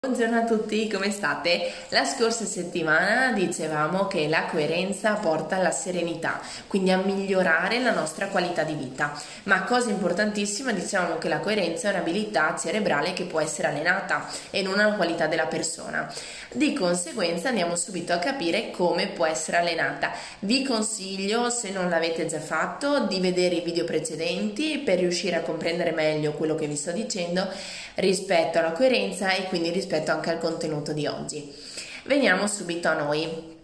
Buongiorno 0.00 0.38
a 0.38 0.44
tutti, 0.44 0.88
come 0.88 1.10
state? 1.10 1.72
La 1.88 2.04
scorsa 2.04 2.44
settimana 2.44 3.32
dicevamo 3.32 4.06
che 4.06 4.28
la 4.28 4.44
coerenza 4.44 5.14
porta 5.14 5.56
alla 5.56 5.72
serenità, 5.72 6.40
quindi 6.68 6.92
a 6.92 6.98
migliorare 6.98 7.80
la 7.80 7.92
nostra 7.92 8.28
qualità 8.28 8.62
di 8.62 8.74
vita. 8.74 9.20
Ma 9.42 9.64
cosa 9.64 9.90
importantissima, 9.90 10.70
dicevamo 10.70 11.18
che 11.18 11.28
la 11.28 11.40
coerenza 11.40 11.88
è 11.88 11.94
un'abilità 11.94 12.54
cerebrale 12.56 13.12
che 13.12 13.24
può 13.24 13.40
essere 13.40 13.66
allenata 13.66 14.28
e 14.50 14.62
non 14.62 14.74
una 14.74 14.94
qualità 14.94 15.26
della 15.26 15.46
persona. 15.46 16.08
Di 16.52 16.72
conseguenza 16.74 17.48
andiamo 17.48 17.74
subito 17.74 18.12
a 18.12 18.18
capire 18.18 18.70
come 18.70 19.08
può 19.08 19.26
essere 19.26 19.56
allenata. 19.56 20.12
Vi 20.38 20.62
consiglio, 20.62 21.50
se 21.50 21.70
non 21.70 21.88
l'avete 21.88 22.24
già 22.26 22.38
fatto, 22.38 23.00
di 23.08 23.18
vedere 23.18 23.56
i 23.56 23.62
video 23.62 23.84
precedenti 23.84 24.78
per 24.78 25.00
riuscire 25.00 25.34
a 25.34 25.40
comprendere 25.40 25.90
meglio 25.90 26.34
quello 26.34 26.54
che 26.54 26.68
vi 26.68 26.76
sto 26.76 26.92
dicendo 26.92 27.48
rispetto 27.96 28.60
alla 28.60 28.70
coerenza 28.70 29.32
e 29.32 29.46
quindi 29.48 29.70
rispetto 29.70 29.86
rispetto 29.88 30.10
anche 30.10 30.30
al 30.30 30.38
contenuto 30.38 30.92
di 30.92 31.06
oggi. 31.06 31.50
Veniamo 32.04 32.46
subito 32.46 32.88
a 32.88 32.94
noi. 32.94 33.56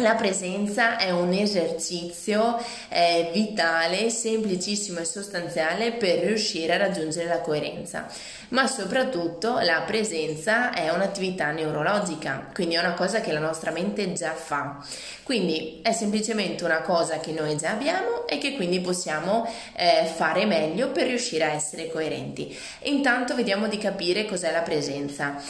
La 0.00 0.14
presenza 0.14 0.96
è 0.96 1.10
un 1.10 1.32
esercizio 1.32 2.56
eh, 2.88 3.30
vitale, 3.32 4.10
semplicissimo 4.10 5.00
e 5.00 5.04
sostanziale 5.04 5.90
per 5.90 6.20
riuscire 6.20 6.74
a 6.74 6.76
raggiungere 6.76 7.26
la 7.26 7.40
coerenza, 7.40 8.06
ma 8.50 8.68
soprattutto 8.68 9.58
la 9.58 9.82
presenza 9.84 10.72
è 10.72 10.88
un'attività 10.90 11.50
neurologica, 11.50 12.48
quindi 12.54 12.76
è 12.76 12.78
una 12.78 12.94
cosa 12.94 13.20
che 13.20 13.32
la 13.32 13.40
nostra 13.40 13.72
mente 13.72 14.12
già 14.12 14.34
fa. 14.34 14.78
Quindi 15.24 15.80
è 15.82 15.90
semplicemente 15.90 16.62
una 16.62 16.82
cosa 16.82 17.18
che 17.18 17.32
noi 17.32 17.56
già 17.56 17.70
abbiamo 17.70 18.24
e 18.28 18.38
che 18.38 18.54
quindi 18.54 18.78
possiamo 18.78 19.52
eh, 19.74 20.06
fare 20.06 20.46
meglio 20.46 20.92
per 20.92 21.08
riuscire 21.08 21.42
a 21.42 21.50
essere 21.50 21.90
coerenti. 21.90 22.56
Intanto 22.82 23.34
vediamo 23.34 23.66
di 23.66 23.78
capire 23.78 24.26
cos'è 24.26 24.52
la 24.52 24.62
presenza. 24.62 25.42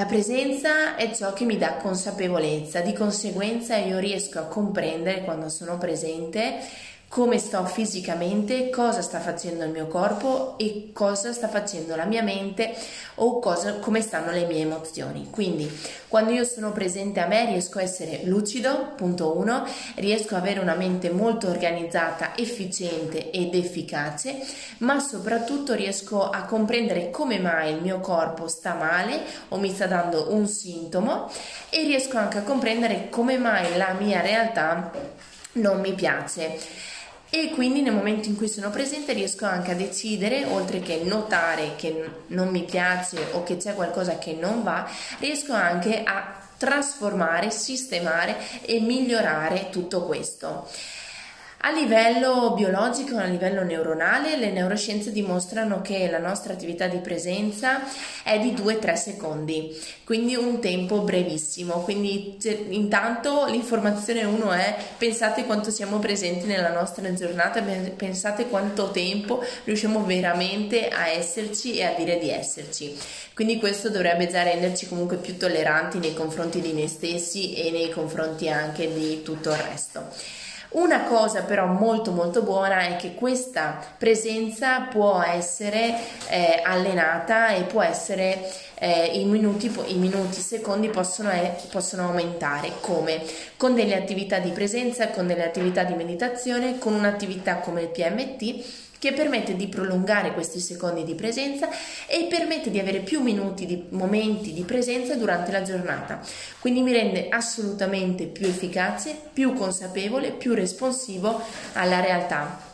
La 0.00 0.06
presenza 0.06 0.96
è 0.96 1.14
ciò 1.14 1.34
che 1.34 1.44
mi 1.44 1.58
dà 1.58 1.74
consapevolezza, 1.74 2.80
di 2.80 2.94
conseguenza 2.94 3.76
io 3.76 3.98
riesco 3.98 4.38
a 4.38 4.46
comprendere 4.46 5.24
quando 5.24 5.50
sono 5.50 5.76
presente 5.76 6.58
come 7.10 7.38
sto 7.38 7.64
fisicamente, 7.64 8.70
cosa 8.70 9.02
sta 9.02 9.18
facendo 9.18 9.64
il 9.64 9.72
mio 9.72 9.88
corpo 9.88 10.54
e 10.58 10.90
cosa 10.92 11.32
sta 11.32 11.48
facendo 11.48 11.96
la 11.96 12.04
mia 12.04 12.22
mente 12.22 12.72
o 13.16 13.40
cosa, 13.40 13.80
come 13.80 14.00
stanno 14.00 14.30
le 14.30 14.46
mie 14.46 14.60
emozioni. 14.60 15.26
Quindi 15.28 15.68
quando 16.06 16.30
io 16.30 16.44
sono 16.44 16.70
presente 16.70 17.18
a 17.18 17.26
me 17.26 17.46
riesco 17.46 17.80
a 17.80 17.82
essere 17.82 18.20
lucido, 18.26 18.92
punto 18.94 19.36
uno, 19.36 19.66
riesco 19.96 20.36
ad 20.36 20.42
avere 20.42 20.60
una 20.60 20.76
mente 20.76 21.10
molto 21.10 21.48
organizzata, 21.48 22.36
efficiente 22.36 23.32
ed 23.32 23.56
efficace, 23.56 24.36
ma 24.78 25.00
soprattutto 25.00 25.74
riesco 25.74 26.30
a 26.30 26.44
comprendere 26.44 27.10
come 27.10 27.40
mai 27.40 27.74
il 27.74 27.82
mio 27.82 27.98
corpo 27.98 28.46
sta 28.46 28.74
male 28.74 29.20
o 29.48 29.56
mi 29.56 29.74
sta 29.74 29.86
dando 29.86 30.32
un 30.32 30.46
sintomo 30.46 31.28
e 31.70 31.82
riesco 31.82 32.18
anche 32.18 32.38
a 32.38 32.42
comprendere 32.42 33.08
come 33.08 33.36
mai 33.36 33.76
la 33.76 33.96
mia 33.98 34.20
realtà 34.20 34.92
non 35.54 35.80
mi 35.80 35.94
piace 35.94 36.88
e 37.30 37.50
quindi 37.50 37.80
nel 37.80 37.94
momento 37.94 38.28
in 38.28 38.36
cui 38.36 38.48
sono 38.48 38.70
presente 38.70 39.12
riesco 39.12 39.46
anche 39.46 39.70
a 39.70 39.76
decidere, 39.76 40.44
oltre 40.46 40.80
che 40.80 41.02
notare 41.04 41.76
che 41.76 42.10
non 42.28 42.48
mi 42.48 42.64
piace 42.64 43.28
o 43.32 43.44
che 43.44 43.56
c'è 43.56 43.74
qualcosa 43.74 44.18
che 44.18 44.32
non 44.32 44.64
va, 44.64 44.88
riesco 45.20 45.52
anche 45.52 46.02
a 46.02 46.38
trasformare, 46.56 47.50
sistemare 47.50 48.36
e 48.62 48.80
migliorare 48.80 49.70
tutto 49.70 50.04
questo. 50.04 50.68
A 51.62 51.72
livello 51.72 52.54
biologico, 52.54 53.18
a 53.18 53.24
livello 53.24 53.62
neuronale, 53.62 54.38
le 54.38 54.50
neuroscienze 54.50 55.12
dimostrano 55.12 55.82
che 55.82 56.08
la 56.10 56.18
nostra 56.18 56.54
attività 56.54 56.86
di 56.86 56.96
presenza 56.96 57.82
è 58.22 58.38
di 58.38 58.52
2-3 58.52 58.94
secondi, 58.94 59.78
quindi 60.04 60.36
un 60.36 60.58
tempo 60.58 61.00
brevissimo. 61.00 61.82
Quindi 61.82 62.38
intanto 62.70 63.44
l'informazione 63.44 64.24
1 64.24 64.52
è 64.52 64.74
pensate 64.96 65.44
quanto 65.44 65.70
siamo 65.70 65.98
presenti 65.98 66.46
nella 66.46 66.72
nostra 66.72 67.12
giornata, 67.12 67.62
pensate 67.94 68.48
quanto 68.48 68.90
tempo 68.90 69.44
riusciamo 69.64 70.02
veramente 70.02 70.88
a 70.88 71.08
esserci 71.08 71.76
e 71.76 71.84
a 71.84 71.92
dire 71.92 72.18
di 72.18 72.30
esserci. 72.30 72.96
Quindi 73.34 73.58
questo 73.58 73.90
dovrebbe 73.90 74.28
già 74.28 74.42
renderci 74.42 74.88
comunque 74.88 75.18
più 75.18 75.36
tolleranti 75.36 75.98
nei 75.98 76.14
confronti 76.14 76.62
di 76.62 76.72
noi 76.72 76.88
stessi 76.88 77.52
e 77.52 77.70
nei 77.70 77.90
confronti 77.90 78.48
anche 78.48 78.90
di 78.90 79.22
tutto 79.22 79.50
il 79.50 79.56
resto. 79.56 80.48
Una 80.72 81.02
cosa 81.02 81.42
però 81.42 81.66
molto 81.66 82.12
molto 82.12 82.42
buona 82.42 82.82
è 82.82 82.94
che 82.94 83.14
questa 83.14 83.80
presenza 83.98 84.82
può 84.82 85.20
essere 85.20 85.96
eh, 86.28 86.60
allenata 86.62 87.48
e 87.48 87.62
può 87.64 87.82
essere 87.82 88.48
eh, 88.78 89.06
i 89.18 89.24
minuti, 89.24 89.68
i 89.86 89.96
minuti, 89.96 90.40
secondi 90.40 90.88
possono, 90.88 91.32
eh, 91.32 91.54
possono 91.72 92.04
aumentare 92.04 92.74
come? 92.80 93.20
Con 93.56 93.74
delle 93.74 93.96
attività 93.96 94.38
di 94.38 94.50
presenza, 94.50 95.08
con 95.08 95.26
delle 95.26 95.44
attività 95.44 95.82
di 95.82 95.94
meditazione, 95.94 96.78
con 96.78 96.94
un'attività 96.94 97.56
come 97.56 97.82
il 97.82 97.88
PMT 97.88 98.88
che 99.00 99.14
permette 99.14 99.56
di 99.56 99.66
prolungare 99.66 100.34
questi 100.34 100.60
secondi 100.60 101.04
di 101.04 101.14
presenza 101.14 101.68
e 102.06 102.26
permette 102.28 102.70
di 102.70 102.78
avere 102.78 103.00
più 103.00 103.22
minuti 103.22 103.64
di 103.64 103.86
momenti 103.88 104.52
di 104.52 104.62
presenza 104.62 105.16
durante 105.16 105.50
la 105.50 105.62
giornata. 105.62 106.20
Quindi 106.60 106.82
mi 106.82 106.92
rende 106.92 107.28
assolutamente 107.30 108.26
più 108.26 108.46
efficace, 108.46 109.16
più 109.32 109.54
consapevole, 109.54 110.32
più 110.32 110.52
responsivo 110.52 111.42
alla 111.72 112.00
realtà. 112.00 112.68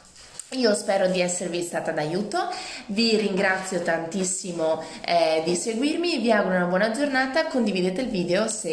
Io 0.51 0.75
spero 0.75 1.09
di 1.09 1.21
esservi 1.21 1.61
stata 1.61 1.91
d'aiuto, 1.91 2.39
vi 2.87 3.17
ringrazio 3.17 3.83
tantissimo 3.83 4.81
eh, 5.05 5.43
di 5.45 5.57
seguirmi, 5.57 6.19
vi 6.19 6.31
auguro 6.31 6.55
una 6.55 6.67
buona 6.67 6.93
giornata, 6.93 7.47
condividete 7.47 8.03
il 8.03 8.09
video 8.09 8.47
se 8.47 8.71